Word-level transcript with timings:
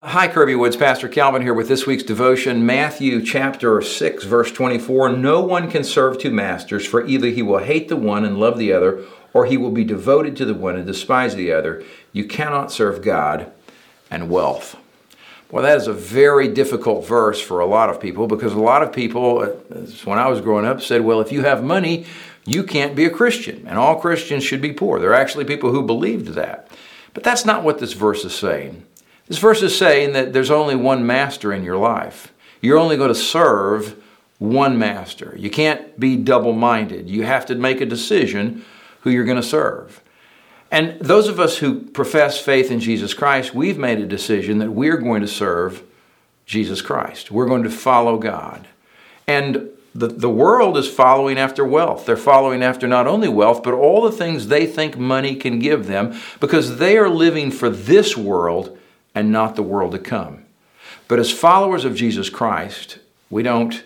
Hi, 0.00 0.28
Kirby 0.28 0.54
Woods. 0.54 0.76
Pastor 0.76 1.08
Calvin 1.08 1.42
here 1.42 1.52
with 1.52 1.66
this 1.66 1.84
week's 1.84 2.04
devotion, 2.04 2.64
Matthew 2.64 3.20
chapter 3.20 3.82
6, 3.82 4.24
verse 4.26 4.52
24. 4.52 5.08
No 5.08 5.40
one 5.40 5.68
can 5.68 5.82
serve 5.82 6.20
two 6.20 6.30
masters, 6.30 6.86
for 6.86 7.04
either 7.04 7.26
he 7.26 7.42
will 7.42 7.58
hate 7.58 7.88
the 7.88 7.96
one 7.96 8.24
and 8.24 8.38
love 8.38 8.58
the 8.58 8.72
other, 8.72 9.02
or 9.34 9.46
he 9.46 9.56
will 9.56 9.72
be 9.72 9.82
devoted 9.82 10.36
to 10.36 10.44
the 10.44 10.54
one 10.54 10.76
and 10.76 10.86
despise 10.86 11.34
the 11.34 11.50
other. 11.50 11.82
You 12.12 12.26
cannot 12.26 12.70
serve 12.70 13.02
God 13.02 13.50
and 14.08 14.30
wealth. 14.30 14.76
Well, 15.50 15.64
that 15.64 15.78
is 15.78 15.88
a 15.88 15.92
very 15.92 16.46
difficult 16.46 17.04
verse 17.04 17.40
for 17.40 17.58
a 17.58 17.66
lot 17.66 17.90
of 17.90 18.00
people 18.00 18.28
because 18.28 18.52
a 18.52 18.60
lot 18.60 18.84
of 18.84 18.92
people, 18.92 19.40
uh, 19.40 19.78
when 20.04 20.20
I 20.20 20.28
was 20.28 20.40
growing 20.40 20.64
up, 20.64 20.80
said, 20.80 21.02
well, 21.02 21.20
if 21.20 21.32
you 21.32 21.42
have 21.42 21.64
money, 21.64 22.06
you 22.46 22.62
can't 22.62 22.94
be 22.94 23.04
a 23.04 23.10
Christian, 23.10 23.66
and 23.66 23.76
all 23.76 23.96
Christians 23.96 24.44
should 24.44 24.62
be 24.62 24.72
poor. 24.72 25.00
There 25.00 25.10
are 25.10 25.14
actually 25.14 25.44
people 25.44 25.72
who 25.72 25.82
believed 25.82 26.34
that. 26.34 26.70
But 27.14 27.24
that's 27.24 27.44
not 27.44 27.64
what 27.64 27.80
this 27.80 27.94
verse 27.94 28.24
is 28.24 28.32
saying. 28.32 28.84
This 29.28 29.38
verse 29.38 29.62
is 29.62 29.76
saying 29.76 30.12
that 30.14 30.32
there's 30.32 30.50
only 30.50 30.74
one 30.74 31.06
master 31.06 31.52
in 31.52 31.62
your 31.62 31.76
life. 31.76 32.32
You're 32.60 32.78
only 32.78 32.96
going 32.96 33.08
to 33.08 33.14
serve 33.14 34.02
one 34.38 34.78
master. 34.78 35.34
You 35.36 35.50
can't 35.50 35.98
be 35.98 36.16
double 36.16 36.52
minded. 36.52 37.08
You 37.08 37.24
have 37.24 37.46
to 37.46 37.54
make 37.54 37.80
a 37.80 37.86
decision 37.86 38.64
who 39.02 39.10
you're 39.10 39.24
going 39.24 39.40
to 39.40 39.42
serve. 39.42 40.02
And 40.70 41.00
those 41.00 41.28
of 41.28 41.40
us 41.40 41.58
who 41.58 41.80
profess 41.80 42.38
faith 42.38 42.70
in 42.70 42.80
Jesus 42.80 43.14
Christ, 43.14 43.54
we've 43.54 43.78
made 43.78 43.98
a 43.98 44.06
decision 44.06 44.58
that 44.58 44.70
we're 44.70 44.98
going 44.98 45.22
to 45.22 45.28
serve 45.28 45.82
Jesus 46.46 46.82
Christ. 46.82 47.30
We're 47.30 47.46
going 47.46 47.62
to 47.62 47.70
follow 47.70 48.18
God. 48.18 48.66
And 49.26 49.70
the, 49.94 50.08
the 50.08 50.30
world 50.30 50.76
is 50.76 50.88
following 50.88 51.38
after 51.38 51.64
wealth. 51.64 52.06
They're 52.06 52.16
following 52.16 52.62
after 52.62 52.86
not 52.86 53.06
only 53.06 53.28
wealth, 53.28 53.62
but 53.62 53.74
all 53.74 54.02
the 54.02 54.12
things 54.12 54.46
they 54.46 54.66
think 54.66 54.96
money 54.96 55.34
can 55.34 55.58
give 55.58 55.86
them 55.86 56.18
because 56.40 56.78
they 56.78 56.96
are 56.96 57.08
living 57.08 57.50
for 57.50 57.68
this 57.70 58.16
world 58.16 58.78
and 59.18 59.32
not 59.32 59.56
the 59.56 59.62
world 59.62 59.92
to 59.92 59.98
come. 59.98 60.44
But 61.08 61.18
as 61.18 61.32
followers 61.32 61.84
of 61.84 61.96
Jesus 61.96 62.30
Christ, 62.30 62.98
we 63.30 63.42
don't 63.42 63.82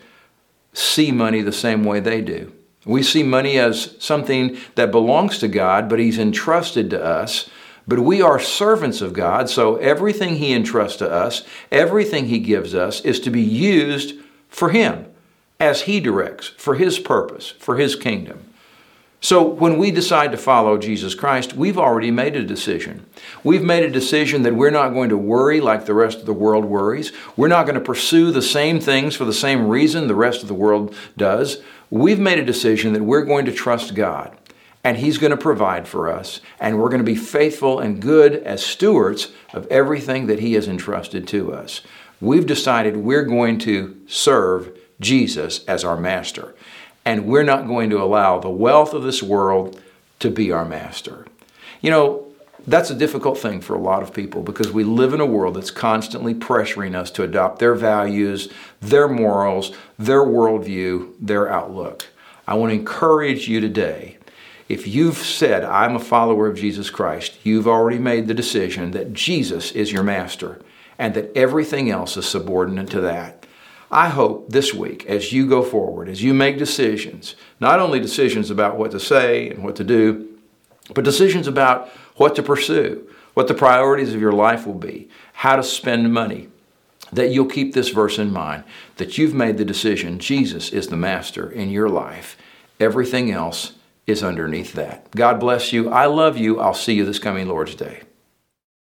see 0.74 1.10
money 1.10 1.40
the 1.40 1.52
same 1.52 1.84
way 1.84 2.00
they 2.00 2.20
do. 2.20 2.52
We 2.84 3.02
see 3.02 3.22
money 3.22 3.58
as 3.58 3.96
something 3.98 4.58
that 4.74 4.90
belongs 4.90 5.38
to 5.38 5.48
God, 5.48 5.88
but 5.88 5.98
He's 5.98 6.18
entrusted 6.18 6.90
to 6.90 7.02
us. 7.02 7.48
But 7.88 8.00
we 8.00 8.20
are 8.20 8.38
servants 8.38 9.00
of 9.00 9.12
God, 9.12 9.48
so 9.48 9.76
everything 9.76 10.36
He 10.36 10.52
entrusts 10.52 10.98
to 10.98 11.10
us, 11.10 11.44
everything 11.70 12.26
He 12.26 12.38
gives 12.38 12.74
us, 12.74 13.00
is 13.00 13.18
to 13.20 13.30
be 13.30 13.42
used 13.42 14.14
for 14.48 14.70
Him 14.70 15.06
as 15.58 15.82
He 15.82 16.00
directs, 16.00 16.48
for 16.48 16.74
His 16.74 16.98
purpose, 16.98 17.50
for 17.50 17.76
His 17.76 17.96
kingdom. 17.96 18.51
So 19.22 19.40
when 19.44 19.78
we 19.78 19.92
decide 19.92 20.32
to 20.32 20.36
follow 20.36 20.76
Jesus 20.76 21.14
Christ, 21.14 21.54
we've 21.54 21.78
already 21.78 22.10
made 22.10 22.34
a 22.34 22.42
decision. 22.42 23.06
We've 23.44 23.62
made 23.62 23.84
a 23.84 23.90
decision 23.90 24.42
that 24.42 24.56
we're 24.56 24.70
not 24.70 24.94
going 24.94 25.10
to 25.10 25.16
worry 25.16 25.60
like 25.60 25.86
the 25.86 25.94
rest 25.94 26.18
of 26.18 26.26
the 26.26 26.32
world 26.32 26.64
worries. 26.64 27.12
We're 27.36 27.46
not 27.46 27.64
going 27.64 27.76
to 27.76 27.80
pursue 27.80 28.32
the 28.32 28.42
same 28.42 28.80
things 28.80 29.14
for 29.14 29.24
the 29.24 29.32
same 29.32 29.68
reason 29.68 30.08
the 30.08 30.16
rest 30.16 30.42
of 30.42 30.48
the 30.48 30.54
world 30.54 30.92
does. 31.16 31.62
We've 31.88 32.18
made 32.18 32.40
a 32.40 32.44
decision 32.44 32.94
that 32.94 33.04
we're 33.04 33.24
going 33.24 33.44
to 33.44 33.52
trust 33.52 33.94
God 33.94 34.36
and 34.82 34.96
He's 34.96 35.18
going 35.18 35.30
to 35.30 35.36
provide 35.36 35.86
for 35.86 36.10
us, 36.10 36.40
and 36.58 36.80
we're 36.80 36.88
going 36.88 36.98
to 36.98 37.04
be 37.04 37.14
faithful 37.14 37.78
and 37.78 38.02
good 38.02 38.34
as 38.42 38.66
stewards 38.66 39.30
of 39.52 39.68
everything 39.68 40.26
that 40.26 40.40
He 40.40 40.54
has 40.54 40.66
entrusted 40.66 41.28
to 41.28 41.52
us. 41.54 41.82
We've 42.20 42.46
decided 42.46 42.96
we're 42.96 43.22
going 43.22 43.60
to 43.60 43.96
serve 44.08 44.76
Jesus 44.98 45.64
as 45.66 45.84
our 45.84 45.96
master 45.96 46.56
and 47.04 47.26
we're 47.26 47.42
not 47.42 47.66
going 47.66 47.90
to 47.90 48.02
allow 48.02 48.38
the 48.38 48.50
wealth 48.50 48.94
of 48.94 49.02
this 49.02 49.22
world 49.22 49.80
to 50.20 50.30
be 50.30 50.52
our 50.52 50.64
master. 50.64 51.26
You 51.80 51.90
know, 51.90 52.32
that's 52.66 52.90
a 52.90 52.94
difficult 52.94 53.38
thing 53.38 53.60
for 53.60 53.74
a 53.74 53.80
lot 53.80 54.02
of 54.02 54.14
people 54.14 54.42
because 54.42 54.70
we 54.70 54.84
live 54.84 55.12
in 55.12 55.20
a 55.20 55.26
world 55.26 55.56
that's 55.56 55.70
constantly 55.72 56.34
pressuring 56.34 56.94
us 56.94 57.10
to 57.12 57.24
adopt 57.24 57.58
their 57.58 57.74
values, 57.74 58.48
their 58.80 59.08
morals, 59.08 59.72
their 59.98 60.22
worldview, 60.22 61.12
their 61.18 61.50
outlook. 61.50 62.06
I 62.46 62.54
want 62.54 62.70
to 62.70 62.78
encourage 62.78 63.48
you 63.48 63.60
today. 63.60 64.18
If 64.68 64.86
you've 64.86 65.18
said, 65.18 65.64
I'm 65.64 65.96
a 65.96 66.00
follower 66.00 66.46
of 66.46 66.56
Jesus 66.56 66.88
Christ, 66.88 67.36
you've 67.42 67.68
already 67.68 67.98
made 67.98 68.26
the 68.26 68.34
decision 68.34 68.92
that 68.92 69.12
Jesus 69.12 69.72
is 69.72 69.92
your 69.92 70.04
master 70.04 70.60
and 70.98 71.14
that 71.14 71.36
everything 71.36 71.90
else 71.90 72.16
is 72.16 72.26
subordinate 72.26 72.90
to 72.90 73.00
that. 73.00 73.41
I 73.92 74.08
hope 74.08 74.48
this 74.48 74.72
week, 74.72 75.04
as 75.04 75.34
you 75.34 75.46
go 75.46 75.62
forward, 75.62 76.08
as 76.08 76.22
you 76.22 76.32
make 76.32 76.56
decisions, 76.56 77.36
not 77.60 77.78
only 77.78 78.00
decisions 78.00 78.50
about 78.50 78.78
what 78.78 78.90
to 78.92 79.00
say 79.00 79.50
and 79.50 79.62
what 79.62 79.76
to 79.76 79.84
do, 79.84 80.30
but 80.94 81.04
decisions 81.04 81.46
about 81.46 81.90
what 82.16 82.34
to 82.36 82.42
pursue, 82.42 83.06
what 83.34 83.48
the 83.48 83.54
priorities 83.54 84.14
of 84.14 84.20
your 84.20 84.32
life 84.32 84.66
will 84.66 84.74
be, 84.74 85.10
how 85.34 85.56
to 85.56 85.62
spend 85.62 86.12
money, 86.12 86.48
that 87.12 87.30
you'll 87.30 87.44
keep 87.44 87.74
this 87.74 87.90
verse 87.90 88.18
in 88.18 88.32
mind 88.32 88.64
that 88.96 89.18
you've 89.18 89.34
made 89.34 89.58
the 89.58 89.64
decision 89.64 90.18
Jesus 90.18 90.70
is 90.70 90.88
the 90.88 90.96
master 90.96 91.50
in 91.50 91.68
your 91.68 91.90
life. 91.90 92.38
Everything 92.80 93.30
else 93.30 93.74
is 94.06 94.22
underneath 94.22 94.72
that. 94.72 95.10
God 95.10 95.38
bless 95.38 95.70
you. 95.70 95.90
I 95.90 96.06
love 96.06 96.38
you. 96.38 96.58
I'll 96.58 96.72
see 96.72 96.94
you 96.94 97.04
this 97.04 97.18
coming 97.18 97.46
Lord's 97.46 97.74
Day. 97.74 98.02